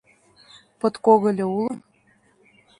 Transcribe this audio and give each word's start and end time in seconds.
Подкогыльо 0.79 1.45
уло? 1.57 1.73